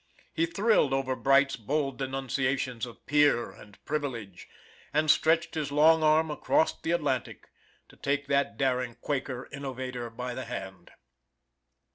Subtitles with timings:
[0.33, 4.49] He thrilled over Bright's bold denunciations of peer and "Privilege,"
[4.91, 7.51] and stretched his long arm across the Atlantic
[7.87, 10.89] to take that daring Quaker innovator by the hand.